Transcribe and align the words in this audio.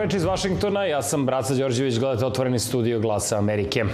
Večer 0.00 0.16
iz 0.16 0.24
Vašingtona, 0.24 0.84
ja 0.84 1.02
sam 1.02 1.26
Braca 1.26 1.54
Đorđević, 1.54 1.98
gledate 1.98 2.26
otvoreni 2.26 2.58
studio 2.58 3.00
Glasa 3.00 3.38
Amerike. 3.38 3.84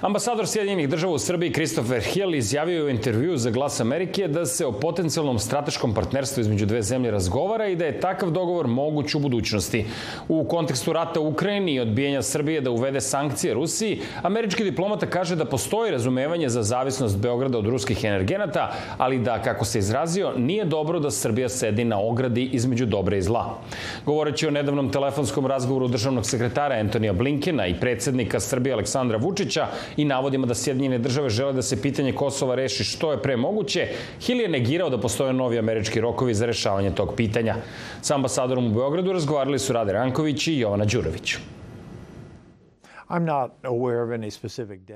Ambasador 0.00 0.46
Sjedinjenih 0.46 0.88
država 0.88 1.12
u 1.12 1.18
Srbiji 1.18 1.52
Christopher 1.52 2.00
Hill 2.02 2.34
izjavio 2.34 2.84
u 2.84 2.88
intervju 2.88 3.36
za 3.36 3.50
Glas 3.50 3.80
Amerike 3.80 4.28
da 4.28 4.46
se 4.46 4.66
o 4.66 4.72
potencijalnom 4.72 5.38
strateškom 5.38 5.94
partnerstvu 5.94 6.40
između 6.40 6.66
dve 6.66 6.82
zemlje 6.82 7.10
razgovara 7.10 7.66
i 7.66 7.76
da 7.76 7.84
je 7.84 8.00
takav 8.00 8.30
dogovor 8.30 8.66
moguć 8.66 9.14
u 9.14 9.18
budućnosti. 9.18 9.86
U 10.28 10.44
kontekstu 10.44 10.92
rata 10.92 11.20
u 11.20 11.28
Ukrajini 11.28 11.74
i 11.74 11.80
odbijenja 11.80 12.22
Srbije 12.22 12.60
da 12.60 12.70
uvede 12.70 13.00
sankcije 13.00 13.54
Rusiji, 13.54 14.00
američki 14.22 14.64
diplomata 14.64 15.06
kaže 15.06 15.36
da 15.36 15.44
postoji 15.44 15.90
razumevanje 15.90 16.48
za 16.48 16.62
zavisnost 16.62 17.18
Beograda 17.18 17.58
od 17.58 17.66
ruskih 17.66 18.04
energenata, 18.04 18.72
ali 18.98 19.18
da, 19.18 19.42
kako 19.42 19.64
se 19.64 19.78
izrazio, 19.78 20.32
nije 20.36 20.64
dobro 20.64 21.00
da 21.00 21.10
Srbija 21.10 21.48
sedi 21.48 21.84
na 21.84 22.00
ogradi 22.00 22.50
između 22.52 22.86
dobre 22.86 23.18
i 23.18 23.22
zla. 23.22 23.58
Govoreći 24.06 24.46
o 24.46 24.50
nedavnom 24.50 24.92
telefonskom 24.92 25.39
razgovoru 25.46 25.88
državnog 25.88 26.26
sekretara 26.26 26.74
Antonija 26.74 27.12
Blinkena 27.12 27.66
i 27.66 27.80
predsednika 27.80 28.40
Srbije 28.40 28.72
Aleksandra 28.72 29.18
Vučića 29.18 29.66
i 29.96 30.04
navodima 30.04 30.46
da 30.46 30.54
Sjedinjene 30.54 30.98
države 30.98 31.30
žele 31.30 31.52
da 31.52 31.62
se 31.62 31.82
pitanje 31.82 32.12
Kosova 32.12 32.54
reši 32.54 32.84
što 32.84 33.12
je 33.12 33.22
pre 33.22 33.36
moguće, 33.36 33.88
Hill 34.20 34.40
je 34.40 34.48
negirao 34.48 34.90
da 34.90 35.00
postoje 35.00 35.32
novi 35.32 35.58
američki 35.58 36.00
rokovi 36.00 36.34
za 36.34 36.46
rešavanje 36.46 36.90
tog 36.90 37.14
pitanja. 37.16 37.56
Sa 38.00 38.14
ambasadorom 38.14 38.66
u 38.66 38.74
Beogradu 38.74 39.12
razgovarali 39.12 39.58
su 39.58 39.72
Rade 39.72 39.92
Ranković 39.92 40.46
i 40.46 40.58
Jovana 40.58 40.84
Đurović. 40.84 41.36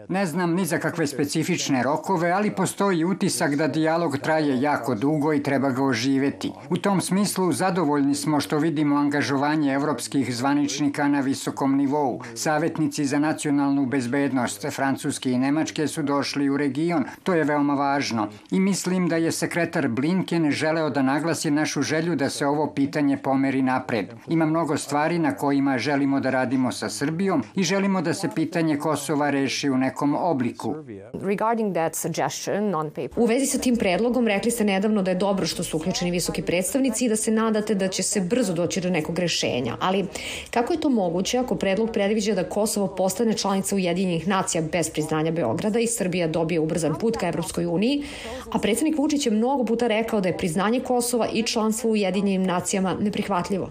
Ne 0.09 0.27
znam 0.27 0.55
ni 0.55 0.65
za 0.65 0.79
kakve 0.79 1.07
specifične 1.07 1.83
rokove, 1.83 2.31
ali 2.31 2.51
postoji 2.51 3.05
utisak 3.05 3.55
da 3.57 3.69
dijalog 3.69 4.19
traje 4.19 4.61
jako 4.61 4.95
dugo 4.95 5.33
i 5.33 5.43
treba 5.43 5.71
ga 5.71 5.85
oživeti. 5.85 6.53
U 6.71 6.77
tom 6.77 7.01
smislu 7.01 7.53
zadovoljni 7.53 8.15
smo 8.15 8.41
što 8.41 8.59
vidimo 8.59 8.97
angažovanje 8.97 9.73
evropskih 9.73 10.37
zvaničnika 10.37 11.09
na 11.09 11.21
visokom 11.21 11.77
nivou. 11.77 12.23
Savetnici 12.35 13.05
za 13.05 13.19
nacionalnu 13.19 13.87
bezbednost 13.87 14.67
Francuske 14.71 15.31
i 15.31 15.39
Nemačke 15.39 15.89
su 15.89 16.03
došli 16.03 16.51
u 16.51 16.57
region. 16.57 17.05
To 17.23 17.35
je 17.35 17.45
veoma 17.45 17.75
važno. 17.75 18.29
I 18.51 18.61
mislim 18.61 19.09
da 19.09 19.17
je 19.17 19.33
sekretar 19.33 19.89
Blinken 19.89 20.51
želeo 20.51 20.91
da 20.91 21.03
naglasi 21.03 21.51
našu 21.51 21.83
želju 21.83 22.17
da 22.17 22.31
se 22.31 22.47
ovo 22.47 22.71
pitanje 22.75 23.17
pomeri 23.17 23.63
napred. 23.63 24.07
Ima 24.29 24.47
mnogo 24.47 24.77
stvari 24.77 25.19
na 25.19 25.35
kojima 25.35 25.79
želimo 25.79 26.21
da 26.21 26.31
radimo 26.31 26.73
sa 26.73 26.89
Srbijom 26.89 27.43
i 27.55 27.63
želimo 27.63 28.04
da 28.05 28.15
se 28.15 28.29
pitanje 28.35 28.79
Kosova 28.79 29.31
reši 29.31 29.71
u 29.71 29.77
nekom 29.77 30.15
obliku. 30.15 30.75
U 33.17 33.27
vezi 33.27 33.47
sa 33.47 33.59
tim 33.59 33.77
predlogom 33.77 34.29
rekli 34.29 34.51
ste 34.51 34.65
nedavno 34.65 35.03
da 35.03 35.11
je 35.11 35.15
dobro 35.15 35.47
što 35.47 35.65
su 35.65 35.77
uključeni 35.77 36.11
visoki 36.11 36.43
predstavnici 36.43 37.05
i 37.05 37.09
da 37.09 37.17
se 37.17 37.31
nadate 37.31 37.75
da 37.75 37.89
će 37.89 38.03
se 38.03 38.21
brzo 38.21 38.53
doći 38.53 38.81
do 38.81 38.91
nekog 38.91 39.19
rešenja. 39.19 39.77
Ali 39.81 40.07
kako 40.51 40.73
je 40.73 40.81
to 40.81 40.89
moguće 40.89 41.39
ako 41.39 41.55
predlog 41.55 41.91
predviđa 41.93 42.35
da 42.35 42.49
Kosovo 42.49 42.95
postane 42.95 43.37
članica 43.37 43.75
Ujedinjenih 43.75 44.29
nacija 44.29 44.63
bez 44.73 44.91
priznanja 44.91 45.31
Beograda 45.33 45.81
i 45.81 45.87
Srbija 45.87 46.29
dobije 46.29 46.61
ubrzan 46.61 46.95
put 47.01 47.17
ka 47.17 47.29
Evropskoj 47.29 47.67
uniji, 47.67 48.03
a 48.53 48.59
predsednik 48.59 48.99
Vučić 48.99 49.27
je 49.27 49.33
mnogo 49.33 49.65
puta 49.65 49.87
rekao 49.87 50.21
da 50.21 50.29
je 50.29 50.37
priznanje 50.37 50.81
Kosova 50.81 51.29
i 51.33 51.43
članstvo 51.43 51.91
u 51.91 51.93
Ujedinjenim 51.93 52.43
nacijama 52.43 52.97
neprihvatljivo. 53.01 53.71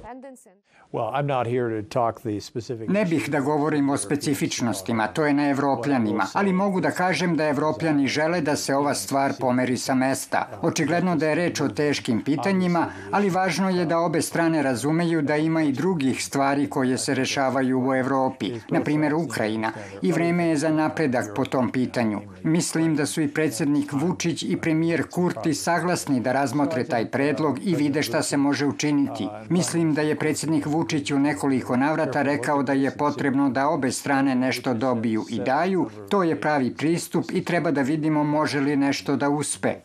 Ne 2.88 3.06
bih 3.06 3.30
da 3.30 3.40
govorim 3.40 3.90
o 3.90 3.98
specifičnostima, 3.98 5.08
to 5.08 5.26
je 5.26 5.34
na 5.34 5.50
evropljanima, 5.50 6.28
ali 6.34 6.54
mogu 6.54 6.82
da 6.82 6.92
kažem 6.92 7.36
da 7.36 7.48
evropljani 7.48 8.08
žele 8.08 8.42
da 8.42 8.56
se 8.56 8.76
ova 8.76 8.94
stvar 8.94 9.34
pomeri 9.40 9.78
sa 9.78 9.96
mesta. 9.96 10.50
Očigledno 10.62 11.16
da 11.16 11.28
je 11.28 11.36
reč 11.36 11.62
o 11.62 11.68
teškim 11.68 12.22
pitanjima, 12.24 12.86
ali 13.12 13.30
važno 13.30 13.70
je 13.70 13.86
da 13.86 14.00
obe 14.00 14.22
strane 14.22 14.64
razumeju 14.64 15.22
da 15.22 15.36
ima 15.36 15.64
i 15.64 15.72
drugih 15.72 16.24
stvari 16.26 16.70
koje 16.70 16.98
se 16.98 17.16
rešavaju 17.16 17.88
u 17.88 17.94
Evropi, 17.94 18.52
na 18.70 18.82
primjer 18.82 19.14
Ukrajina, 19.14 19.72
i 20.02 20.12
vreme 20.12 20.48
je 20.48 20.58
za 20.58 20.70
napredak 20.70 21.36
po 21.36 21.46
tom 21.46 21.72
pitanju. 21.72 22.22
Mislim 22.44 22.96
da 22.96 23.06
su 23.06 23.22
i 23.22 23.28
predsednik 23.28 23.94
Vučić 23.94 24.44
i 24.44 24.58
premijer 24.58 25.10
Kurti 25.10 25.54
saglasni 25.54 26.20
da 26.20 26.32
razmotre 26.32 26.84
taj 26.84 27.06
predlog 27.06 27.60
i 27.64 27.76
vide 27.76 28.04
šta 28.04 28.22
se 28.22 28.38
može 28.38 28.66
učiniti. 28.66 29.28
Mislim 29.50 29.94
da 29.94 30.02
je 30.02 30.16
predsednik 30.16 30.66
Vučić 30.66 30.83
Vučić 30.84 31.12
u 31.12 31.20
nekoliko 31.20 31.78
navrata 31.78 32.22
rekao 32.22 32.64
da 32.64 32.74
je 32.74 32.92
potrebno 32.98 33.50
da 33.50 33.70
obe 33.70 33.92
strane 33.92 34.36
nešto 34.36 34.74
dobiju 34.74 35.24
i 35.30 35.40
daju, 35.40 35.90
to 36.10 36.24
je 36.24 36.42
pravi 36.42 36.74
pristup 36.76 37.32
i 37.32 37.46
treba 37.46 37.72
da 37.72 37.82
vidimo 37.82 38.24
može 38.24 38.60
li 38.60 38.76
nešto 38.76 39.16
da 39.16 39.30
uspe. 39.30 39.76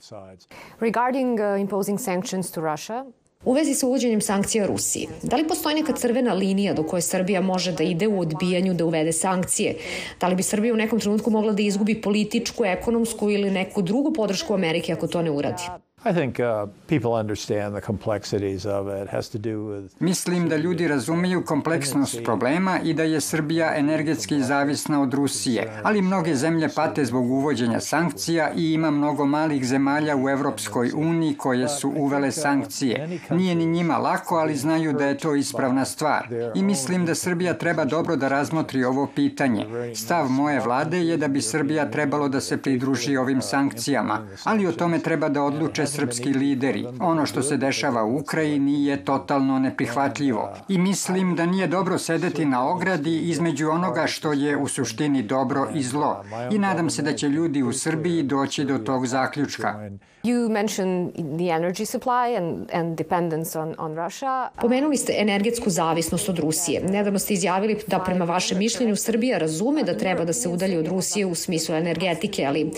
Regarding 0.81 1.38
uh, 1.41 1.60
imposing 1.60 2.00
sanctions 2.00 2.50
to 2.50 2.60
Russia, 2.60 3.04
U 3.44 3.53
vezi 3.53 3.75
sa 3.75 3.86
uvođenjem 3.86 4.20
sankcija 4.20 4.66
Rusiji, 4.66 5.09
da 5.22 5.36
li 5.36 5.48
postoji 5.48 5.75
neka 5.75 5.92
crvena 5.92 6.32
linija 6.34 6.72
do 6.75 6.82
koje 6.82 7.03
Srbija 7.03 7.41
može 7.41 7.72
da 7.72 7.84
ide 7.84 8.09
u 8.09 8.20
odbijanju 8.20 8.75
da 8.75 8.84
uvede 8.84 9.12
sankcije? 9.12 9.76
Da 10.20 10.28
li 10.28 10.34
bi 10.34 10.42
Srbija 10.42 10.75
u 10.75 10.76
nekom 10.76 11.00
trenutku 11.00 11.30
mogla 11.30 11.53
da 11.53 11.62
izgubi 11.62 12.00
političku, 12.03 12.65
ekonomsku 12.65 13.30
ili 13.30 13.50
neku 13.50 13.82
drugu 13.82 14.12
podršku 14.12 14.54
Amerike 14.54 14.92
ako 14.92 15.06
to 15.06 15.22
ne 15.22 15.30
uradi? 15.30 15.62
I 16.04 16.12
think 16.12 16.38
uh, 16.38 16.69
people 16.86 17.12
understand 17.12 17.75
the 17.75 17.81
complexities 17.81 18.66
of 18.66 18.86
it. 19.03 19.09
has 19.09 19.28
to 19.28 19.38
do 19.38 19.50
with 19.50 19.88
Mislim 20.00 20.48
da 20.48 20.56
ljudi 20.56 20.88
razumeju 20.88 21.44
kompleksnost 21.44 22.25
problema 22.25 22.78
i 22.84 22.94
da 22.94 23.03
je 23.03 23.20
Srbija 23.20 23.76
energetski 23.76 24.42
zavisna 24.42 25.03
od 25.03 25.14
Rusije, 25.14 25.81
ali 25.82 26.03
mnoge 26.03 26.34
zemlje 26.34 26.69
pate 26.76 27.04
zbog 27.04 27.31
uvođenja 27.31 27.81
sankcija 27.81 28.50
i 28.56 28.72
ima 28.72 28.91
mnogo 28.91 29.26
malih 29.26 29.66
zemalja 29.66 30.16
u 30.16 30.28
Evropskoj 30.28 30.92
uniji 30.94 31.34
koje 31.34 31.69
su 31.69 31.92
uvele 31.97 32.32
sankcije. 32.32 33.20
Nije 33.30 33.54
ni 33.54 33.66
njima 33.66 33.98
lako, 33.98 34.36
ali 34.36 34.56
znaju 34.56 34.92
da 34.92 35.04
je 35.04 35.19
to 35.19 35.34
ispravna 35.34 35.84
stvar. 35.84 36.28
I 36.54 36.62
mislim 36.62 37.06
da 37.06 37.15
Srbija 37.15 37.54
treba 37.54 37.84
dobro 37.84 38.16
da 38.16 38.28
razmotri 38.28 38.84
ovo 38.84 39.09
pitanje. 39.15 39.66
Stav 39.94 40.28
moje 40.28 40.60
vlade 40.60 40.98
je 40.98 41.16
da 41.16 41.28
bi 41.28 41.42
Srbija 41.42 41.91
trebalo 41.91 42.28
da 42.28 42.41
se 42.41 42.56
pridruži 42.56 43.16
ovim 43.16 43.42
sankcijama, 43.42 44.26
ali 44.44 44.66
o 44.66 44.72
tome 44.72 44.98
treba 44.98 45.28
da 45.28 45.42
odluče 45.42 45.88
srpski 45.88 46.32
lideri. 46.32 46.87
Ono 47.00 47.26
što 47.26 47.43
se 47.43 47.56
dešava 47.56 48.04
u 48.04 48.16
Ukrajini 48.16 48.84
je 48.84 49.04
totalno 49.04 49.59
neprihvatljivo. 49.59 50.54
I 50.69 50.78
mislim 50.78 51.37
da 51.37 51.47
nije 51.47 51.66
dobro 51.66 51.99
sedeti 51.99 52.44
na 52.44 52.69
ogradi 52.69 53.19
između 53.19 53.71
onoga 53.71 54.06
što 54.06 54.32
je 54.32 54.56
u 54.56 54.69
suštini 54.69 55.22
dobro 55.22 55.69
i 55.75 55.82
zlo. 55.82 56.25
I 56.50 56.59
nadam 56.59 56.91
se 56.91 57.03
da 57.03 57.12
će 57.12 57.28
ljudi 57.28 57.62
u 57.62 57.72
Srbiji 57.72 58.22
doći 58.22 58.65
do 58.65 58.78
tog 58.78 59.06
zaključka. 59.06 59.91
You 60.25 60.48
mentioned 60.48 61.12
the 61.15 61.48
energy 61.48 61.84
supply 61.84 62.37
and, 62.37 62.71
and 62.72 62.97
dependence 62.97 63.59
on, 63.59 63.75
on 63.78 63.97
Russia. 63.97 64.48
Pomenuli 64.60 64.97
ste 64.97 65.15
energetsku 65.19 65.71
zavisnost 65.71 66.28
od 66.28 66.38
Rusije. 66.38 66.82
Nedavno 66.82 67.19
ste 67.19 67.34
izjavili 67.34 67.78
da 67.87 67.98
prema 67.98 68.25
vašem 68.25 68.59
mišljenju 68.59 68.97
Srbija 68.97 69.38
razume 69.38 69.82
da 69.82 69.94
treba 69.94 70.25
da 70.25 70.32
se 70.32 70.48
udalji 70.48 70.77
od 70.77 70.87
Rusije 70.87 71.27
u 71.27 71.34
smislu 71.34 71.75
energetike, 71.75 72.44
ali 72.44 72.71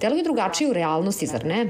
deluje 0.00 0.22
drugačije 0.22 0.70
u 0.70 0.72
realnosti, 0.72 1.26
zar 1.26 1.44
ne? 1.44 1.66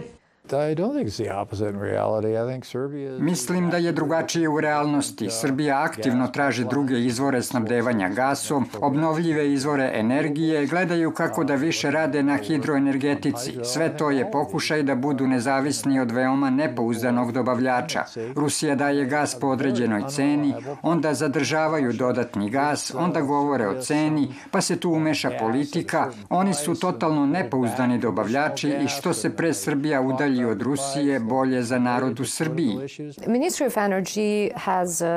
Mislim 3.19 3.71
da 3.71 3.77
je 3.77 3.93
drugačije 3.93 4.49
u 4.49 4.61
realnosti. 4.61 5.31
Srbija 5.31 5.83
aktivno 5.83 6.27
traži 6.27 6.65
druge 6.65 7.01
izvore 7.01 7.43
snabdevanja 7.43 8.09
gasom, 8.09 8.67
obnovljive 8.81 9.53
izvore 9.53 9.91
energije, 9.95 10.67
gledaju 10.67 11.13
kako 11.13 11.45
da 11.45 11.55
više 11.55 11.91
rade 11.91 12.23
na 12.23 12.37
hidroenergetici. 12.37 13.59
Sve 13.65 13.97
to 13.97 14.11
je 14.11 14.31
pokušaj 14.31 14.83
da 14.83 14.95
budu 14.95 15.27
nezavisni 15.27 16.01
od 16.01 16.11
veoma 16.11 16.51
nepouzdanog 16.51 17.33
dobavljača. 17.33 18.05
Rusija 18.35 18.75
daje 18.75 19.05
gas 19.05 19.35
po 19.41 19.47
određenoj 19.47 20.03
ceni, 20.09 20.55
onda 20.83 21.15
zadržavaju 21.15 21.93
dodatni 21.93 22.51
gas, 22.51 22.95
onda 22.95 23.21
govore 23.21 23.69
o 23.69 23.81
ceni, 23.83 24.35
pa 24.51 24.61
se 24.61 24.81
tu 24.81 24.91
umeša 24.91 25.31
politika. 25.41 26.11
Oni 26.29 26.55
su 26.55 26.75
totalno 26.75 27.27
nepouzdani 27.27 27.99
dobavljači 27.99 28.69
i 28.85 28.89
što 28.89 29.13
se 29.13 29.37
pre 29.37 29.55
Srbija 29.55 30.01
udalji 30.01 30.38
bolji 30.39 30.51
od 30.51 30.63
Rusije, 30.63 31.21
bolje 31.21 31.63
za 31.63 31.79
narod 31.79 32.21
u 32.21 32.25
Srbiji. 32.25 32.77
Ministry 33.27 33.67
of 33.67 33.75
Energy 33.75 34.51
has 34.55 35.01
uh, 35.01 35.09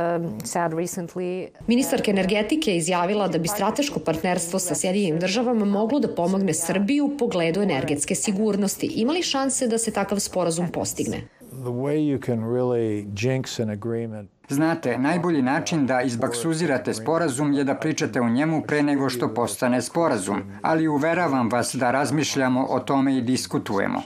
said 0.43 0.71
recently... 0.71 1.47
Ministarka 1.67 2.11
energetike 2.11 2.71
je 2.71 2.77
izjavila 2.77 3.27
da 3.27 3.37
bi 3.37 3.47
strateško 3.47 3.99
partnerstvo 3.99 4.59
sa 4.59 4.75
Sjedinim 4.75 5.19
državama 5.19 5.65
moglo 5.65 5.99
da 5.99 6.15
pomogne 6.15 6.53
Srbiju 6.53 7.05
u 7.05 7.17
pogledu 7.17 7.61
energetske 7.61 8.15
sigurnosti. 8.15 8.87
Ima 8.87 9.13
li 9.13 9.21
šanse 9.21 9.67
da 9.67 9.77
se 9.77 9.91
takav 9.91 10.19
sporazum 10.19 10.71
postigne? 10.71 11.21
The 11.51 11.73
way 11.85 11.97
you 11.97 12.25
can 12.25 12.39
really 12.39 13.05
jinx 13.15 13.59
an 13.59 13.69
agreement 13.69 14.29
Znate, 14.51 14.97
najbolji 14.97 15.41
način 15.41 15.85
da 15.85 16.01
izbaksuzirate 16.01 16.93
sporazum 16.93 17.53
je 17.53 17.63
da 17.63 17.75
pričate 17.75 18.21
o 18.21 18.29
njemu 18.29 18.61
pre 18.67 18.83
nego 18.83 19.09
što 19.09 19.33
postane 19.33 19.81
sporazum, 19.81 20.41
ali 20.61 20.87
uveravam 20.87 21.49
vas 21.51 21.75
da 21.75 21.91
razmišljamo 21.91 22.65
o 22.69 22.79
tome 22.79 23.17
i 23.17 23.21
diskutujemo. 23.21 24.01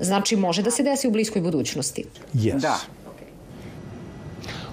Znači 0.00 0.36
može 0.36 0.62
da 0.62 0.70
se 0.70 0.82
desi 0.82 1.08
u 1.08 1.10
bliskoj 1.10 1.42
budućnosti? 1.42 2.04
Yes. 2.34 2.60
Da. 2.60 2.78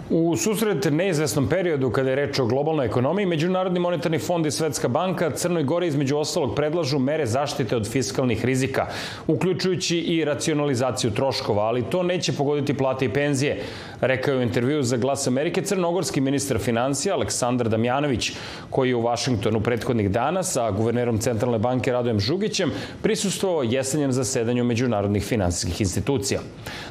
U 0.09 0.35
susret 0.35 0.87
neizvesnom 0.91 1.47
periodu 1.49 1.91
kada 1.93 2.09
je 2.09 2.15
reč 2.15 2.39
o 2.39 2.45
globalnoj 2.45 2.85
ekonomiji, 2.85 3.25
Međunarodni 3.25 3.79
monetarni 3.79 4.19
fond 4.19 4.45
i 4.45 4.51
Svetska 4.51 4.87
banka 4.87 5.29
Crnoj 5.31 5.63
Gori 5.63 5.87
između 5.87 6.17
ostalog 6.17 6.55
predlažu 6.55 6.99
mere 6.99 7.25
zaštite 7.25 7.75
od 7.75 7.87
fiskalnih 7.87 8.45
rizika, 8.45 8.87
uključujući 9.27 9.97
i 9.97 10.25
racionalizaciju 10.25 11.11
troškova, 11.11 11.63
ali 11.63 11.83
to 11.83 12.03
neće 12.03 12.33
pogoditi 12.33 12.73
plate 12.73 13.05
i 13.05 13.13
penzije, 13.13 13.61
rekao 14.01 14.31
je 14.31 14.39
u 14.39 14.41
intervju 14.41 14.83
za 14.83 14.97
Glas 14.97 15.27
Amerike 15.27 15.61
crnogorski 15.61 16.21
ministar 16.21 16.57
financija 16.57 17.15
Aleksandar 17.15 17.69
Damjanović, 17.69 18.31
koji 18.69 18.89
je 18.89 18.95
u 18.95 19.01
Vašingtonu 19.01 19.61
prethodnih 19.61 20.11
dana 20.11 20.43
sa 20.43 20.71
guvernerom 20.71 21.19
Centralne 21.19 21.59
banke 21.59 21.91
Radojem 21.91 22.19
Žugićem 22.19 22.71
prisustvovao 23.01 23.63
jesenjem 23.63 24.11
zasedanju 24.11 24.63
međunarodnih 24.63 25.23
finansijskih 25.23 25.81
institucija. 25.81 26.39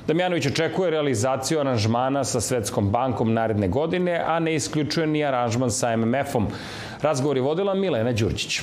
Damjanović 0.07 0.47
očekuje 0.47 0.91
realizaciju 0.91 1.61
aranžmana 1.61 2.25
sa 2.25 2.41
Svetskom 2.41 2.91
bankom 2.91 3.08
bankom 3.09 3.33
naredne 3.35 3.69
godine, 3.69 4.23
a 4.27 4.39
ne 4.39 4.55
isključuje 4.55 5.07
ni 5.07 5.25
aranžman 5.25 5.71
sa 5.71 5.97
MMF-om. 5.97 6.47
Razgovor 7.03 7.37
je 7.37 7.43
vodila 7.43 7.75
Milena 7.75 8.13
Đurđić 8.13 8.61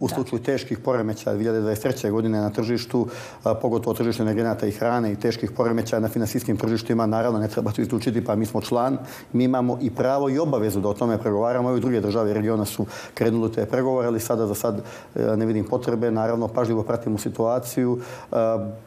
u 0.00 0.08
slučaju 0.08 0.42
teških 0.42 0.78
poremećaja 0.78 1.36
2023. 1.36 2.10
godine 2.10 2.40
na 2.40 2.50
tržištu, 2.50 3.08
pogotovo 3.62 3.94
tržište 3.94 4.22
energenata 4.22 4.66
i 4.66 4.70
hrane 4.70 5.12
i 5.12 5.16
teških 5.16 5.50
poremećaja 5.50 6.00
na 6.00 6.08
finansijskim 6.08 6.56
tržištima, 6.56 7.06
naravno 7.06 7.38
ne 7.38 7.48
treba 7.48 7.72
to 7.72 7.82
isključiti, 7.82 8.24
pa 8.24 8.34
mi 8.34 8.46
smo 8.46 8.60
član. 8.60 8.98
Mi 9.32 9.44
imamo 9.44 9.78
i 9.82 9.90
pravo 9.90 10.30
i 10.30 10.38
obavezu 10.38 10.80
da 10.80 10.88
o 10.88 10.94
tome 10.94 11.18
pregovaramo. 11.18 11.76
i 11.76 11.80
druge 11.80 12.00
države 12.00 12.34
regiona 12.34 12.64
su 12.64 12.86
krenuli 13.14 13.52
te 13.52 13.66
pregovore, 13.66 14.06
ali 14.06 14.20
sada 14.20 14.46
za 14.46 14.54
sad 14.54 14.82
e, 15.14 15.36
ne 15.36 15.46
vidim 15.46 15.64
potrebe. 15.64 16.10
Naravno, 16.10 16.48
pažljivo 16.48 16.82
pratimo 16.82 17.18
situaciju. 17.18 18.00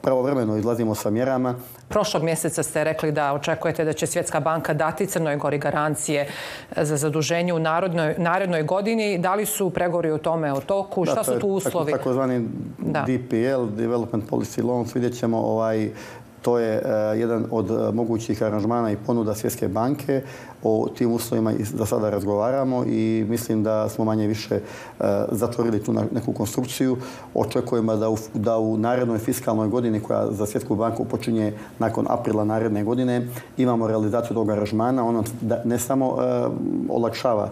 Pravovremeno 0.01 0.57
izlazimo 0.57 0.95
sa 0.95 1.09
mjerama. 1.09 1.55
Prošlog 1.89 2.23
mjeseca 2.23 2.63
ste 2.63 2.83
rekli 2.83 3.11
da 3.11 3.33
očekujete 3.33 3.85
da 3.85 3.93
će 3.93 4.07
Svjetska 4.07 4.39
banka 4.39 4.73
dati 4.73 5.05
Crnoj 5.07 5.37
Gori 5.37 5.57
garancije 5.57 6.27
za 6.77 6.97
zaduženje 6.97 7.53
u 7.53 7.59
narodnoj, 7.59 8.15
narednoj 8.17 8.63
godini. 8.63 9.17
Da 9.17 9.35
li 9.35 9.45
su 9.45 9.69
pregovori 9.69 10.11
o 10.11 10.17
tome 10.17 10.53
o 10.53 10.59
toku? 10.59 11.02
Šta 11.11 11.23
su 11.23 11.39
tu 11.39 11.47
uslovi? 11.47 11.91
Tako, 11.91 11.97
takozvani 11.97 12.47
da. 12.77 13.05
DPL, 13.07 13.75
Development 13.77 14.29
Policy 14.29 14.63
Loans, 14.63 14.95
vidjet 14.95 15.19
ćemo 15.19 15.37
ovaj, 15.37 15.91
to 16.43 16.59
je 16.59 16.77
uh, 16.77 17.19
jedan 17.19 17.45
od 17.51 17.71
uh, 17.71 17.93
mogućih 17.93 18.43
aranžmana 18.43 18.91
i 18.91 18.97
ponuda 19.05 19.35
Svjetske 19.35 19.67
banke. 19.67 20.21
O 20.63 20.87
tim 20.97 21.11
uslovima 21.11 21.53
za 21.59 21.85
sada 21.85 22.09
razgovaramo 22.09 22.83
i 22.85 23.25
mislim 23.29 23.63
da 23.63 23.89
smo 23.89 24.05
manje 24.05 24.27
više 24.27 24.55
uh, 24.55 25.05
zatvorili 25.31 25.83
tu 25.83 25.93
neku 25.93 26.33
konstrukciju. 26.33 26.97
Očekujemo 27.33 27.95
da 27.95 28.09
u, 28.09 28.17
da 28.33 28.57
u 28.57 28.77
narednoj 28.77 29.19
fiskalnoj 29.19 29.67
godini 29.67 29.99
koja 29.99 30.31
za 30.31 30.45
Svjetsku 30.45 30.75
banku 30.75 31.05
počinje 31.05 31.53
nakon 31.79 32.05
aprila 32.09 32.43
naredne 32.43 32.83
godine 32.83 33.27
imamo 33.57 33.87
realizaciju 33.87 34.33
tog 34.33 34.49
aranžmana. 34.49 35.07
Ono 35.07 35.23
da 35.41 35.61
ne 35.63 35.79
samo 35.79 36.17
olakšava 36.89 37.49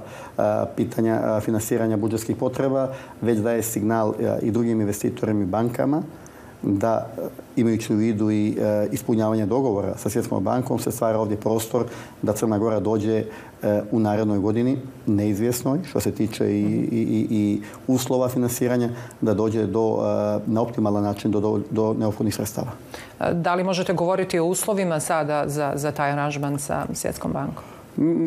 pitanja 0.75 1.39
finansiranja 1.39 1.97
budžetskih 1.97 2.35
potreba, 2.35 2.87
već 3.21 3.39
daje 3.39 3.63
signal 3.63 4.13
i 4.41 4.51
drugim 4.51 4.81
investitorima 4.81 5.43
i 5.43 5.45
bankama 5.45 6.03
da 6.63 7.07
e, 7.17 7.21
imajući 7.55 7.93
u 7.93 7.97
vidu 7.97 8.31
i 8.31 8.57
e, 8.59 8.87
ispunjavanje 8.91 9.45
dogovora 9.45 9.97
sa 9.97 10.09
Svjetskom 10.09 10.43
bankom 10.43 10.79
se 10.79 10.91
stvara 10.91 11.19
ovdje 11.19 11.37
prostor 11.37 11.85
da 12.21 12.33
Crna 12.33 12.57
Gora 12.57 12.79
dođe 12.79 13.17
e, 13.17 13.81
u 13.91 13.99
narednoj 13.99 14.39
godini 14.39 14.77
neizvjesnoj 15.05 15.79
što 15.89 15.99
se 15.99 16.11
tiče 16.11 16.45
i, 16.45 16.63
i, 16.91 17.27
i 17.29 17.61
uslova 17.87 18.29
finansiranja 18.29 18.89
da 19.21 19.33
dođe 19.33 19.65
do, 19.65 19.97
na 20.45 20.61
optimalan 20.61 21.03
način 21.03 21.31
do, 21.31 21.39
do, 21.39 21.61
do 21.69 21.95
neophodnih 21.99 22.35
sredstava. 22.35 22.71
Da 23.33 23.55
li 23.55 23.63
možete 23.63 23.93
govoriti 23.93 24.39
o 24.39 24.45
uslovima 24.45 24.99
sada 24.99 25.43
za, 25.47 25.73
za 25.75 25.91
taj 25.91 26.11
aranžman 26.11 26.59
sa 26.59 26.85
Svjetskom 26.93 27.31
bankom? 27.31 27.63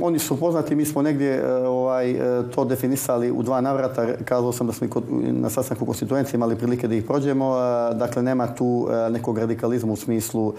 Oni 0.02 0.18
su 0.18 0.40
poznati, 0.40 0.74
mi 0.74 0.84
smo 0.84 1.02
negdje 1.02 1.36
e, 1.36 1.66
ovaj, 1.66 2.10
e, 2.10 2.42
to 2.54 2.64
definisali 2.64 3.30
u 3.30 3.42
dva 3.42 3.60
navrata. 3.60 4.06
Kazao 4.24 4.52
sam 4.52 4.66
da 4.66 4.72
smo 4.72 4.86
na 5.20 5.50
sastanku 5.50 5.86
konstituencije 5.86 6.36
imali 6.36 6.56
prilike 6.56 6.88
da 6.88 6.94
ih 6.94 7.04
prođemo. 7.04 7.54
Dakle, 7.94 8.22
nema 8.22 8.54
tu 8.54 8.88
e, 8.90 9.10
nekog 9.10 9.38
radikalizma 9.38 9.92
u 9.92 9.96
smislu, 9.96 10.52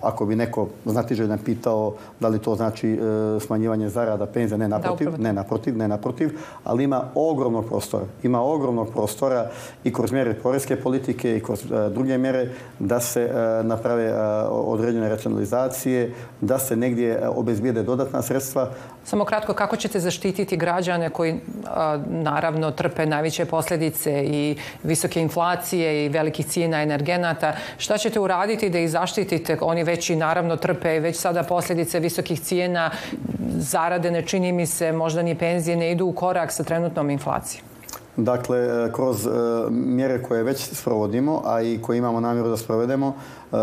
ako 0.00 0.26
bi 0.26 0.36
neko 0.36 0.68
znatiželjan 0.84 1.38
pitao 1.38 1.94
da 2.20 2.28
li 2.28 2.38
to 2.38 2.54
znači 2.54 2.98
smanjivanje 3.40 3.88
zarada, 3.88 4.26
penzija, 4.26 4.58
ne 4.58 4.68
naprotiv, 4.68 5.08
ne 5.18 5.32
naprotiv, 5.32 5.76
ne 5.76 5.88
naprotiv, 5.88 6.30
ali 6.64 6.84
ima 6.84 7.04
ogromnog 7.14 7.64
prostora. 7.64 8.04
Ima 8.22 8.42
ogromnog 8.42 8.88
prostora 8.92 9.50
i 9.84 9.92
kroz 9.92 10.12
mjere 10.12 10.34
porezke 10.34 10.76
politike 10.76 11.36
i 11.36 11.40
kroz 11.40 11.64
druge 11.94 12.18
mjere 12.18 12.48
da 12.78 13.00
se 13.00 13.30
naprave 13.62 14.14
određene 14.48 15.08
racionalizacije, 15.08 16.14
da 16.40 16.58
se 16.58 16.76
negdje 16.76 17.28
obezbijede 17.28 17.82
dodatna 17.82 18.22
sredstva 18.22 18.45
sredstva. 18.46 18.70
Samo 19.04 19.24
kratko, 19.24 19.54
kako 19.54 19.76
ćete 19.76 20.00
zaštititi 20.00 20.56
građane 20.56 21.10
koji 21.10 21.40
naravno 22.06 22.70
trpe 22.70 23.06
najveće 23.06 23.44
posljedice 23.44 24.24
i 24.24 24.56
visoke 24.82 25.20
inflacije 25.20 26.04
i 26.04 26.08
velikih 26.08 26.46
cijena 26.46 26.82
energenata? 26.82 27.52
Šta 27.78 27.98
ćete 27.98 28.20
uraditi 28.20 28.70
da 28.70 28.78
ih 28.78 28.90
zaštitite? 28.90 29.58
Oni 29.60 29.84
već 29.84 30.10
i 30.10 30.16
naravno 30.16 30.56
trpe 30.56 31.00
već 31.00 31.16
sada 31.16 31.42
posljedice 31.42 32.00
visokih 32.00 32.40
cijena, 32.40 32.90
zarade 33.58 34.10
ne 34.10 34.22
čini 34.22 34.52
mi 34.52 34.66
se, 34.66 34.92
možda 34.92 35.22
ni 35.22 35.34
penzije 35.34 35.76
ne 35.76 35.92
idu 35.92 36.06
u 36.06 36.12
korak 36.12 36.52
sa 36.52 36.64
trenutnom 36.64 37.10
inflacijom. 37.10 37.65
Dakle, 38.16 38.58
e, 38.58 38.92
kroz 38.92 39.26
e, 39.26 39.30
mjere 39.70 40.22
koje 40.22 40.42
već 40.42 40.68
sprovodimo, 40.72 41.42
a 41.44 41.62
i 41.62 41.78
koje 41.82 41.98
imamo 41.98 42.20
namjeru 42.20 42.48
da 42.48 42.56
sprovedemo, 42.56 43.14
e, 43.52 43.56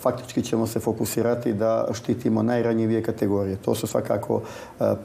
faktički 0.00 0.42
ćemo 0.42 0.66
se 0.66 0.80
fokusirati 0.80 1.52
da 1.52 1.88
štitimo 1.92 2.42
najranjivije 2.42 3.02
kategorije. 3.02 3.56
To 3.56 3.74
su 3.74 3.86
svakako 3.86 4.42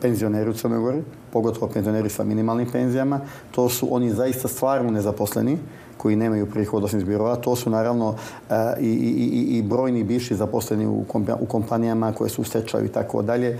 penzioneri 0.01 0.49
u 0.49 0.53
Crnoj 0.53 0.79
Gori, 0.79 1.03
pogotovo 1.31 1.67
penzioneri 1.67 2.09
sa 2.09 2.23
minimalnim 2.23 2.67
penzijama. 2.71 3.19
To 3.51 3.69
su 3.69 3.87
oni 3.91 4.09
zaista 4.09 4.47
stvarno 4.47 4.91
nezaposleni, 4.91 5.57
koji 5.97 6.15
nemaju 6.15 6.45
prihod 6.45 6.83
osim 6.83 6.99
zbirova. 6.99 7.35
To 7.35 7.55
su 7.55 7.69
naravno 7.69 8.15
e, 8.49 8.53
i, 8.79 8.89
i, 8.89 9.57
i 9.57 9.61
brojni 9.61 10.03
bivši 10.03 10.35
zaposleni 10.35 10.87
u, 10.87 11.05
u 11.39 11.45
kompanijama 11.45 12.13
koje 12.13 12.29
su 12.29 12.41
u 12.41 12.45
stečaju 12.45 12.85
i 12.85 12.89
tako 12.89 13.21
dalje. 13.21 13.49
E, 13.49 13.57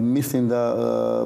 mislim 0.00 0.48
da 0.48 0.76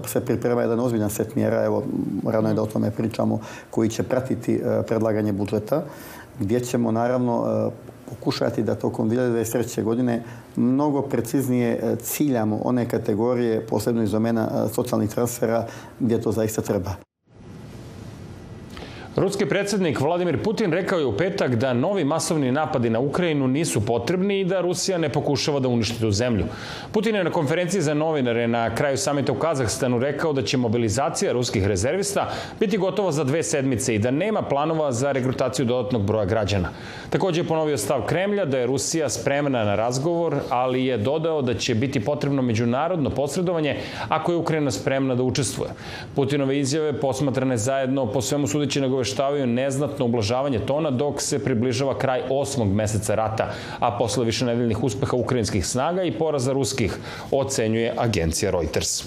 e, 0.05 0.09
se 0.09 0.21
priprema 0.21 0.63
jedan 0.63 0.81
ozbiljan 0.81 1.11
set 1.11 1.37
mjera, 1.37 1.65
evo, 1.65 1.83
rano 2.27 2.49
je 2.49 2.55
da 2.55 2.63
o 2.63 2.67
tome 2.67 2.91
pričamo, 2.91 3.41
koji 3.71 3.89
će 3.89 4.03
pratiti 4.03 4.61
predlaganje 4.87 5.33
budžeta, 5.33 5.83
gdje 6.41 6.61
ćemo 6.61 6.93
naravno 6.93 7.71
pokušati 8.09 8.63
da 8.63 8.75
tokom 8.75 9.11
2023. 9.11 9.83
godine 9.83 10.23
mnogo 10.57 11.03
preciznije 11.03 11.97
ciljamo 12.03 12.61
one 12.65 12.89
kategorije, 12.89 13.67
posebno 13.67 14.03
iz 14.03 14.11
domena 14.11 14.69
socijalnih 14.69 15.11
transfera, 15.11 15.67
gdje 16.01 16.21
to 16.21 16.33
zaista 16.33 16.63
treba. 16.63 17.10
Ruski 19.17 19.47
predsjednik 19.47 20.01
Vladimir 20.01 20.43
Putin 20.43 20.73
rekao 20.73 20.99
je 20.99 21.05
u 21.05 21.17
petak 21.17 21.55
da 21.55 21.73
novi 21.73 22.05
masovni 22.05 22.53
napadi 22.53 22.91
na 22.91 23.01
Ukrajinu 23.01 23.49
nisu 23.49 23.87
potrebni 23.87 24.41
i 24.41 24.45
da 24.45 24.61
Rusija 24.61 24.99
ne 24.99 25.09
pokušava 25.09 25.61
da 25.61 25.69
uništi 25.69 26.01
tu 26.01 26.11
zemlju. 26.11 26.45
Putin 26.93 27.15
je 27.15 27.25
na 27.25 27.31
konferenciji 27.31 27.81
za 27.81 27.95
novinare 27.95 28.49
na 28.49 28.75
kraju 28.75 28.97
samita 28.97 29.33
u 29.33 29.35
Kazahstanu 29.35 29.99
rekao 29.99 30.33
da 30.33 30.43
će 30.43 30.57
mobilizacija 30.57 31.33
ruskih 31.33 31.67
rezervista 31.67 32.29
biti 32.61 32.79
gotova 32.79 33.13
za 33.13 33.25
dve 33.25 33.43
sedmice 33.43 33.95
i 33.95 33.99
da 33.99 34.11
nema 34.11 34.43
planova 34.43 34.93
za 34.93 35.13
regrutaciju 35.13 35.67
dodatnog 35.67 36.03
broja 36.03 36.25
građana. 36.25 36.69
Takođe 37.11 37.41
je 37.41 37.49
ponovio 37.49 37.79
stav 37.79 38.07
Kremlja 38.07 38.45
da 38.45 38.59
je 38.59 38.67
Rusija 38.67 39.09
spremna 39.09 39.65
na 39.65 39.75
razgovor, 39.75 40.37
ali 40.51 40.85
je 40.85 40.99
dodao 40.99 41.43
da 41.43 41.55
će 41.55 41.75
biti 41.75 42.05
potrebno 42.05 42.43
međunarodno 42.43 43.11
posredovanje 43.11 43.77
ako 44.09 44.33
je 44.33 44.39
Ukrajina 44.39 44.71
spremna 44.71 45.15
da 45.15 45.23
učestvuje. 45.23 45.71
Putinove 46.15 46.59
izjave 46.59 47.01
posmatrane 47.01 47.57
zajedno 47.57 48.07
po 48.07 48.21
svemu 48.21 48.47
sudeći 48.47 48.81
nagoveštavaju 49.01 49.47
neznatno 49.47 50.05
ublažavanje 50.05 50.59
tona 50.67 50.91
dok 50.91 51.23
se 51.23 51.39
približava 51.45 51.99
kraj 51.99 52.23
osmog 52.31 52.69
meseca 52.69 53.15
rata, 53.15 53.53
a 53.81 53.91
posle 53.99 54.25
više 54.25 54.45
nedeljnih 54.45 54.83
uspeha 54.85 55.17
ukrajinskih 55.17 55.67
snaga 55.67 56.03
i 56.03 56.13
poraza 56.13 56.53
ruskih, 56.53 56.99
ocenjuje 57.31 57.95
agencija 57.97 58.51
Reuters. 58.51 59.05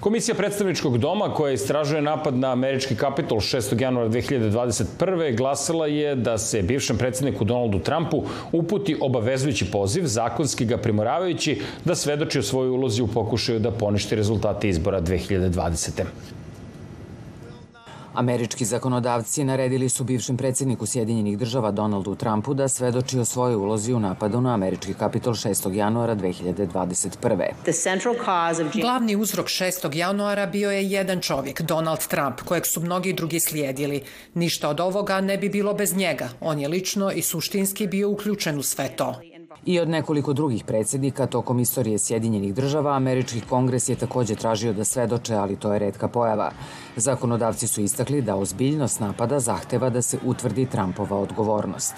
Komisija 0.00 0.34
predstavničkog 0.34 0.98
doma 0.98 1.34
koja 1.34 1.52
istražuje 1.52 2.02
napad 2.02 2.36
na 2.36 2.52
američki 2.52 2.94
kapitol 2.96 3.38
6. 3.38 3.82
januara 3.82 4.08
2021. 4.08 5.36
glasala 5.36 5.86
je 5.86 6.14
da 6.14 6.38
se 6.38 6.62
bivšem 6.62 6.98
predsedniku 6.98 7.44
Donaldu 7.44 7.78
Trumpu 7.78 8.22
uputi 8.52 8.96
obavezujući 9.00 9.70
poziv, 9.70 10.06
zakonski 10.06 10.64
ga 10.64 10.76
primoravajući 10.76 11.60
da 11.84 11.94
svedoči 11.94 12.38
o 12.38 12.42
svojoj 12.42 12.70
ulozi 12.70 13.02
u 13.02 13.08
pokušaju 13.08 13.58
da 13.58 13.70
poništi 13.70 14.16
rezultate 14.16 14.68
izbora 14.68 15.00
2020. 15.00 16.43
Američki 18.14 18.64
zakonodavci 18.64 19.44
naredili 19.44 19.88
su 19.88 20.04
bivšem 20.04 20.36
predsjedniku 20.36 20.86
Sjedinjenih 20.86 21.38
država 21.38 21.70
Donaldu 21.70 22.14
Trumpu 22.14 22.54
da 22.54 22.68
svedoči 22.68 23.18
o 23.18 23.24
svojoj 23.24 23.56
ulozi 23.56 23.92
u 23.92 24.00
napadu 24.00 24.40
na 24.40 24.54
američki 24.54 24.94
kapitol 24.94 25.32
6. 25.32 25.72
januara 25.72 26.16
2021. 26.16 28.80
Glavni 28.80 29.16
uzrok 29.16 29.46
6. 29.46 29.96
januara 29.96 30.46
bio 30.46 30.70
je 30.70 30.90
jedan 30.90 31.20
čovjek, 31.20 31.62
Donald 31.62 32.06
Trump, 32.08 32.40
kojeg 32.40 32.66
su 32.66 32.80
mnogi 32.80 33.12
drugi 33.12 33.40
slijedili. 33.40 34.02
Ništa 34.34 34.68
od 34.68 34.80
ovoga 34.80 35.20
ne 35.20 35.38
bi 35.38 35.48
bilo 35.48 35.74
bez 35.74 35.96
njega. 35.96 36.28
On 36.40 36.58
je 36.58 36.68
lično 36.68 37.12
i 37.12 37.22
suštinski 37.22 37.86
bio 37.86 38.10
uključen 38.10 38.58
u 38.58 38.62
sve 38.62 38.96
to. 38.96 39.33
I 39.66 39.80
od 39.80 39.88
nekoliko 39.88 40.32
drugih 40.32 40.64
predsednika 40.64 41.26
tokom 41.26 41.58
istorije 41.58 41.98
Sjedinjenih 41.98 42.54
država, 42.54 42.96
američki 42.96 43.40
kongres 43.48 43.88
je 43.88 43.96
takođe 43.96 44.34
tražio 44.34 44.72
da 44.72 44.84
svedoče, 44.84 45.34
ali 45.34 45.56
to 45.56 45.72
je 45.72 45.78
redka 45.78 46.08
pojava. 46.08 46.50
Zakonodavci 46.96 47.68
su 47.68 47.80
istakli 47.80 48.22
da 48.22 48.36
ozbiljnost 48.36 49.00
napada 49.00 49.40
zahteva 49.40 49.90
da 49.90 50.02
se 50.02 50.18
utvrdi 50.24 50.66
Trumpova 50.66 51.16
odgovornost. 51.16 51.94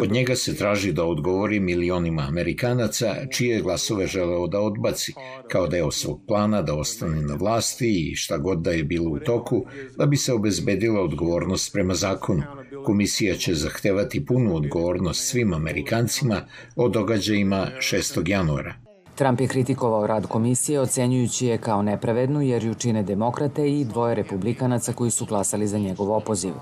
Od 0.00 0.12
njega 0.12 0.36
se 0.36 0.56
traži 0.56 0.92
da 0.92 1.04
odgovori 1.04 1.60
milionima 1.60 2.22
Amerikanaca 2.28 3.14
čije 3.30 3.60
glasove 3.62 4.06
želeo 4.06 4.46
da 4.46 4.60
odbaci, 4.60 5.14
kao 5.48 5.66
deo 5.66 5.90
svog 5.90 6.20
plana 6.26 6.62
da 6.62 6.74
ostane 6.74 7.22
na 7.22 7.34
vlasti 7.34 8.10
i 8.12 8.16
šta 8.16 8.38
god 8.38 8.58
da 8.58 8.70
je 8.70 8.84
bilo 8.84 9.10
u 9.10 9.18
toku, 9.18 9.64
da 9.96 10.06
bi 10.06 10.16
se 10.16 10.32
obezbedila 10.32 11.00
odgovornost 11.00 11.72
prema 11.72 11.94
zakonu. 11.94 12.42
Komisija 12.84 13.34
će 13.36 13.54
zahtevati 13.54 14.26
punu 14.26 14.56
odgovornost 14.56 15.28
svim 15.28 15.54
Amerikancima 15.54 16.40
o 16.76 16.88
događajima 16.88 17.66
6. 17.78 18.28
januara. 18.28 18.74
Trump 19.14 19.40
je 19.40 19.48
kritikovao 19.48 20.06
rad 20.06 20.26
komisije 20.26 20.80
ocenjujući 20.80 21.46
je 21.46 21.58
kao 21.58 21.82
nepravednu 21.82 22.42
jer 22.42 22.64
ju 22.64 22.74
čine 22.74 23.02
demokrate 23.02 23.70
i 23.70 23.84
dvoje 23.84 24.14
republikanaca 24.14 24.92
koji 24.92 25.10
su 25.10 25.24
glasali 25.24 25.66
za 25.66 25.78
njegov 25.78 26.12
opoziv. 26.12 26.52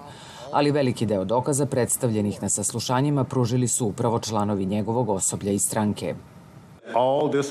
Ali 0.53 0.71
veliki 0.71 1.07
deo 1.07 1.25
dokaza 1.25 1.67
predstavljenih 1.67 2.43
na 2.43 2.49
saslušanjima 2.49 3.25
pružili 3.25 3.69
su 3.69 3.87
upravo 3.87 4.21
članovi 4.21 4.67
njegovog 4.67 5.09
osoblja 5.09 5.53
i 5.53 5.59
stranke. 5.59 6.15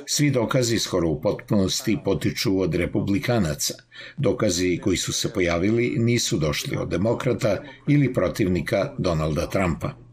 Svi 0.06 0.32
dokazi 0.32 0.80
skoro 0.80 1.10
u 1.10 1.22
potpunosti 1.22 1.98
potiču 2.06 2.60
od 2.60 2.76
republikanaca. 2.76 3.74
Dokazi 4.18 4.80
koji 4.84 4.98
su 4.98 5.14
se 5.14 5.34
pojavili 5.34 5.96
nisu 5.98 6.38
došli 6.38 6.78
od 6.78 6.90
demokrata 6.90 7.64
ili 7.88 8.14
protivnika 8.14 8.94
Donalda 8.98 9.50
Trumpa. 9.50 10.05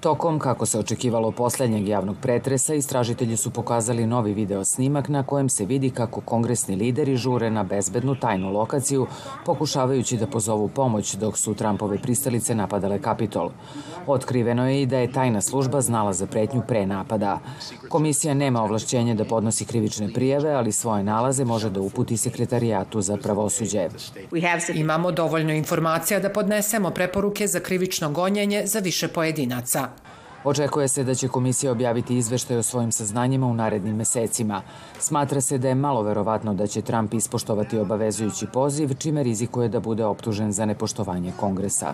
Tokom, 0.00 0.38
kako 0.38 0.66
se 0.66 0.78
očekivalo 0.78 1.30
poslednjeg 1.30 1.88
javnog 1.88 2.16
pretresa, 2.22 2.74
istražitelji 2.74 3.36
su 3.36 3.50
pokazali 3.50 4.06
novi 4.06 4.34
video 4.34 4.64
snimak 4.64 5.08
na 5.08 5.22
kojem 5.22 5.48
se 5.48 5.64
vidi 5.64 5.90
kako 5.90 6.20
kongresni 6.20 6.76
lideri 6.76 7.16
žure 7.16 7.50
na 7.50 7.64
bezbednu 7.64 8.14
tajnu 8.14 8.52
lokaciju, 8.52 9.06
pokušavajući 9.46 10.16
da 10.16 10.26
pozovu 10.26 10.68
pomoć 10.68 11.14
dok 11.14 11.38
su 11.38 11.54
Trumpove 11.54 11.98
pristalice 11.98 12.54
napadale 12.54 13.02
Kapitol. 13.02 13.50
Otkriveno 14.06 14.68
je 14.68 14.82
i 14.82 14.86
da 14.86 14.98
je 14.98 15.12
tajna 15.12 15.40
služba 15.40 15.80
znala 15.80 16.12
za 16.12 16.26
pretnju 16.26 16.62
pre 16.68 16.86
napada. 16.86 17.38
Komisija 17.88 18.34
nema 18.34 18.62
ovlašćenje 18.62 19.14
da 19.14 19.24
podnosi 19.24 19.64
krivične 19.64 20.12
prijeve, 20.12 20.52
ali 20.52 20.72
svoje 20.72 21.04
nalaze 21.04 21.44
može 21.44 21.70
da 21.70 21.80
uputi 21.80 22.16
sekretarijatu 22.16 23.00
za 23.00 23.16
pravosuđe. 23.16 23.88
Imamo 24.74 25.12
dovoljno 25.12 25.52
informacija 25.52 26.20
da 26.20 26.30
podnesemo 26.30 26.90
preporuke 26.90 27.46
za 27.46 27.60
krivično 27.60 28.10
gonjenje 28.10 28.66
za 28.66 28.78
više 28.78 29.08
pojedinaca. 29.08 29.87
Očekuje 30.48 30.88
se 30.88 31.04
da 31.04 31.14
će 31.14 31.28
komisija 31.28 31.72
objaviti 31.72 32.16
izveštaj 32.16 32.56
o 32.56 32.62
svojim 32.62 32.92
saznanjima 32.92 33.46
u 33.46 33.54
narednim 33.54 33.96
mesecima. 33.96 34.62
Smatra 34.98 35.40
se 35.40 35.58
da 35.58 35.68
je 35.68 35.74
malo 35.74 36.02
verovatno 36.02 36.54
da 36.54 36.66
će 36.66 36.82
Trump 36.82 37.14
ispoštovati 37.14 37.78
obavezujući 37.78 38.46
poziv, 38.52 38.94
čime 38.98 39.22
rizikuje 39.22 39.68
da 39.68 39.80
bude 39.80 40.04
optužen 40.04 40.52
za 40.52 40.66
nepoštovanje 40.66 41.32
Kongresa. 41.40 41.92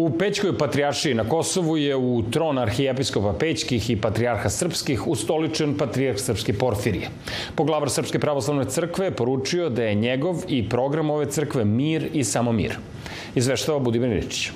U 0.00 0.18
Pećkoj 0.18 0.58
patrijaršiji 0.58 1.14
na 1.14 1.28
Kosovu 1.28 1.76
je 1.76 1.96
u 1.96 2.22
tron 2.30 2.58
arhijepiskopa 2.58 3.38
Pećkih 3.38 3.90
i 3.90 3.96
patrijarha 4.00 4.48
srpskih 4.50 5.06
ustoličen 5.06 5.74
patrijarh 5.76 6.18
srpske 6.18 6.52
Porfirije. 6.52 7.08
Poglavar 7.56 7.90
Srpske 7.90 8.18
pravoslavne 8.18 8.64
crkve 8.64 9.10
poručio 9.10 9.68
da 9.68 9.82
je 9.84 9.94
njegov 9.94 10.36
i 10.48 10.68
program 10.68 11.10
ove 11.10 11.26
crkve 11.30 11.64
mir 11.64 12.06
i 12.14 12.24
samo 12.24 12.52
mir. 12.52 12.76
Izveštava 13.34 13.78
Budimir 13.78 14.10
Ričić. 14.10 14.50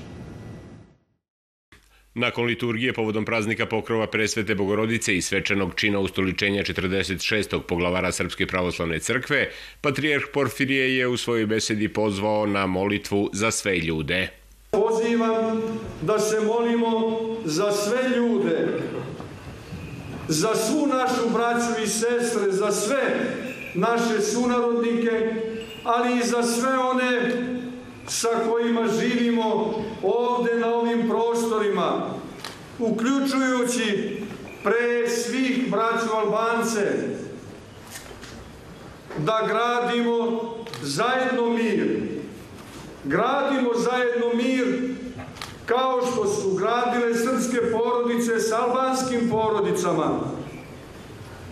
Nakon 2.14 2.44
liturgije 2.44 2.92
povodom 2.92 3.24
praznika 3.24 3.66
pokrova 3.66 4.06
presvete 4.06 4.54
Bogorodice 4.54 5.16
i 5.16 5.22
svečanog 5.22 5.74
čina 5.76 5.98
ustoličenja 5.98 6.62
46. 6.62 7.60
poglavara 7.68 8.12
Srpske 8.12 8.46
pravoslavne 8.46 8.98
crkve, 8.98 9.48
patrijarh 9.80 10.24
Porfirije 10.32 10.96
je 10.96 11.08
u 11.08 11.16
svojoj 11.16 11.46
besedi 11.46 11.88
pozvao 11.88 12.46
na 12.46 12.66
molitvu 12.66 13.30
za 13.32 13.50
sve 13.50 13.76
ljude. 13.78 14.43
Pozivam 14.74 15.62
da 16.02 16.18
se 16.18 16.40
molimo 16.40 17.20
za 17.44 17.72
sve 17.72 18.08
ljude, 18.16 18.82
za 20.28 20.54
svu 20.54 20.86
našu 20.86 21.30
braću 21.32 21.82
i 21.84 21.86
sestre, 21.86 22.52
za 22.52 22.72
sve 22.72 23.02
naše 23.74 24.20
sunarodnike, 24.20 25.34
ali 25.84 26.18
i 26.18 26.26
za 26.26 26.42
sve 26.42 26.78
one 26.78 27.32
sa 28.08 28.28
kojima 28.50 28.88
živimo 29.00 29.74
ovde 30.02 30.54
na 30.54 30.74
ovim 30.74 31.08
prostorima, 31.08 32.10
uključujući 32.78 34.16
pre 34.64 35.08
svih 35.08 35.70
braću 35.70 36.14
Albance, 36.16 36.92
da 39.18 39.48
gradimo 39.48 40.42
zajedno 40.82 41.50
mir, 41.50 41.93
gradimo 43.04 43.70
zajedno 43.74 44.34
mir 44.34 44.94
kao 45.66 46.00
što 46.12 46.26
su 46.26 46.54
gradile 46.54 47.14
srpske 47.14 47.58
porodice 47.72 48.40
s 48.40 48.52
albanskim 48.52 49.30
porodicama, 49.30 50.20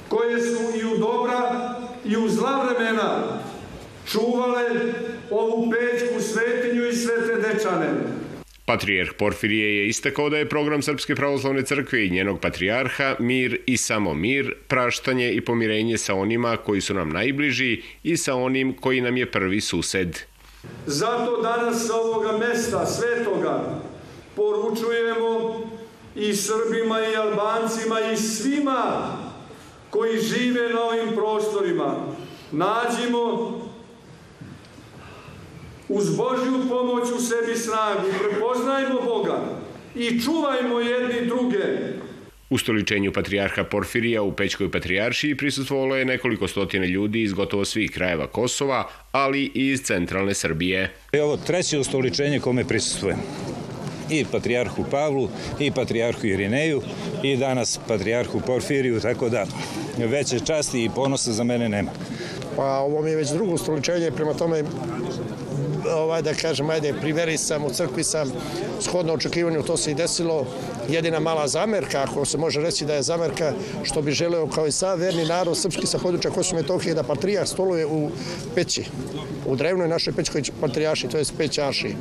koje 0.08 0.40
su 0.40 0.78
i 0.80 0.94
u 0.94 0.98
dobra 0.98 1.74
i 2.04 2.16
u 2.16 2.28
zla 2.28 2.64
vremena 2.64 3.38
čuvale 4.06 4.64
ovu 5.30 5.70
pećku 5.70 6.20
svetinju 6.20 6.88
i 6.88 6.92
svete 6.92 7.34
dečane. 7.34 7.88
Patrijarh 8.64 9.10
Porfirije 9.18 9.78
je 9.78 9.88
istakao 9.88 10.30
da 10.30 10.38
je 10.38 10.48
program 10.48 10.82
Srpske 10.82 11.14
pravoslavne 11.14 11.62
crkve 11.62 12.06
i 12.06 12.10
njenog 12.10 12.40
patrijarha 12.40 13.16
mir 13.18 13.58
i 13.66 13.76
samo 13.76 14.14
mir, 14.14 14.54
praštanje 14.68 15.32
i 15.32 15.40
pomirenje 15.40 15.98
sa 15.98 16.14
onima 16.14 16.56
koji 16.56 16.80
su 16.80 16.94
nam 16.94 17.08
najbliži 17.08 17.82
i 18.02 18.16
sa 18.16 18.34
onim 18.34 18.72
koji 18.80 19.00
nam 19.00 19.16
je 19.16 19.30
prvi 19.30 19.60
sused. 19.60 20.18
Zato 20.86 21.42
danas 21.42 21.86
sa 21.86 21.94
ovoga 21.94 22.32
mesta 22.38 22.86
svetoga 22.86 23.80
poručujemo 24.36 25.60
i 26.14 26.34
Srbima 26.34 27.00
i 27.00 27.16
Albancima 27.16 28.00
i 28.00 28.16
svima 28.16 29.16
koji 29.90 30.20
žive 30.20 30.68
na 30.68 30.82
ovim 30.82 31.14
prostorima. 31.14 31.94
Nađimo 32.52 33.52
uz 35.88 36.16
Božju 36.16 36.68
pomoć 36.68 37.10
u 37.10 37.20
sebi 37.20 37.56
snagu, 37.56 38.08
prepoznajmo 38.20 39.00
Boga 39.00 39.40
i 39.94 40.20
čuvajmo 40.20 40.80
jedni 40.80 41.26
druge 41.26 41.92
U 42.52 42.58
stoličenju 42.58 43.12
patrijarha 43.12 43.64
Porfirija 43.64 44.22
u 44.22 44.32
Pećkoj 44.32 44.70
patrijaršiji 44.70 45.36
prisustvovalo 45.36 45.96
je 45.96 46.04
nekoliko 46.04 46.48
stotine 46.48 46.86
ljudi 46.86 47.22
iz 47.22 47.32
gotovo 47.32 47.64
svih 47.64 47.90
krajeva 47.90 48.26
Kosova, 48.26 48.88
ali 49.12 49.42
i 49.54 49.68
iz 49.68 49.80
centralne 49.80 50.34
Srbije. 50.34 50.90
Je 51.12 51.22
ovo 51.22 51.36
treće 51.36 51.78
ustoličenje 51.78 52.40
kome 52.40 52.64
prisustvujem 52.64 53.18
i 54.10 54.24
patrijarhu 54.32 54.84
Pavlu 54.90 55.28
i 55.60 55.70
patrijarhu 55.70 56.26
Irineju 56.26 56.82
i 57.22 57.36
danas 57.36 57.80
patrijarhu 57.88 58.40
Porfiriju, 58.40 59.00
tako 59.00 59.28
da 59.28 59.46
veće 59.98 60.40
časti 60.40 60.84
i 60.84 60.90
ponosa 60.94 61.32
za 61.32 61.44
mene 61.44 61.68
nema. 61.68 61.90
Pa 62.56 62.78
ovo 62.78 63.02
mi 63.02 63.10
je 63.10 63.16
već 63.16 63.28
drugo 63.28 63.52
ustoličenje, 63.52 64.10
prema 64.10 64.34
tome 64.34 64.62
ovaj, 65.90 66.22
da 66.22 66.34
kažem, 66.34 66.70
ajde, 66.70 66.94
priveri 67.00 67.38
sam, 67.38 67.64
u 67.64 67.70
crkvi 67.70 68.04
sam, 68.04 68.32
shodno 68.80 69.12
očekivanju 69.12 69.62
to 69.62 69.76
se 69.76 69.90
i 69.90 69.94
desilo. 69.94 70.46
Jedina 70.88 71.20
mala 71.20 71.48
zamerka, 71.48 72.02
ako 72.02 72.24
se 72.24 72.38
može 72.38 72.60
reći 72.60 72.84
da 72.84 72.94
je 72.94 73.02
zamerka, 73.02 73.52
što 73.82 74.02
bi 74.02 74.12
želeo 74.12 74.46
kao 74.46 74.66
i 74.66 74.72
sad 74.72 75.00
verni 75.00 75.24
narod 75.24 75.58
srpski 75.58 75.86
sa 75.86 75.98
područja 75.98 76.30
Kosova 76.30 76.60
Metohije 76.62 76.94
da 76.94 77.02
patrijah 77.02 77.48
stoluje 77.48 77.86
u 77.86 78.10
peći, 78.54 78.84
u 79.46 79.56
drevnoj 79.56 79.88
našoj 79.88 80.12
pećkoj 80.12 80.42
patrijaši, 80.60 81.08
to 81.08 81.18
je 81.18 81.24
pećaši. 81.38 81.94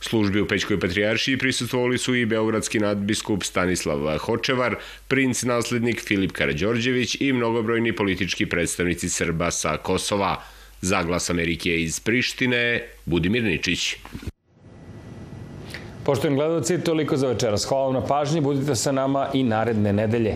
Službi 0.00 0.40
u 0.40 0.48
Pećkoj 0.48 0.80
patrijaršiji 0.80 1.38
prisustvovali 1.38 1.98
su 1.98 2.14
i 2.14 2.26
beogradski 2.26 2.78
nadbiskup 2.78 3.44
Stanislav 3.44 4.18
Hočevar, 4.18 4.76
princ 5.08 5.42
naslednik 5.42 6.00
Filip 6.00 6.32
Karađorđević 6.32 7.16
i 7.20 7.32
mnogobrojni 7.32 7.96
politički 7.96 8.46
predstavnici 8.46 9.08
Srba 9.08 9.50
sa 9.50 9.76
Kosova. 9.76 10.42
Za 10.80 11.02
glas 11.02 11.30
Amerike 11.30 11.82
iz 11.82 12.00
Prištine, 12.00 12.82
Budimir 13.06 13.44
Ničić. 13.44 13.96
Poštovani 16.04 16.36
gledalci, 16.36 16.78
toliko 16.80 17.16
za 17.16 17.28
večeras. 17.28 17.64
Hvala 17.64 17.84
vam 17.84 17.94
na 17.94 18.06
pažnji, 18.06 18.40
budite 18.40 18.74
sa 18.74 18.92
nama 18.92 19.28
i 19.34 19.42
naredne 19.42 19.92
nedelje. 19.92 20.34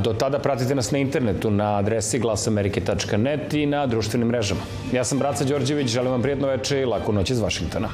Do 0.00 0.12
tada 0.12 0.38
pratite 0.38 0.74
nas 0.74 0.90
na 0.90 0.98
internetu 0.98 1.50
na 1.50 1.76
adresi 1.78 2.18
glasamerike.net 2.18 3.54
i 3.54 3.66
na 3.66 3.86
društvenim 3.86 4.28
mrežama. 4.28 4.60
Ja 4.92 5.04
sam 5.04 5.18
Braca 5.18 5.44
Đorđević, 5.44 5.88
želim 5.88 6.12
vam 6.12 6.22
prijetno 6.22 6.48
večer 6.48 6.78
i 6.78 6.84
laku 6.84 7.12
noć 7.12 7.30
iz 7.30 7.40
Vašingtona. 7.40 7.88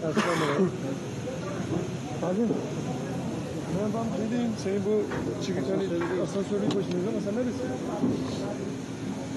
Abi. 0.00 0.12
Ben 3.76 3.88
ben 3.94 4.06
dediğim 4.26 4.52
şey 4.64 4.76
bu 4.86 5.02
çıkış 5.46 5.64
hani 5.70 5.84
asansörlük 6.22 6.76
başındayız 6.76 7.08
ama 7.08 7.20
sen 7.24 7.34
neresin? 7.34 8.69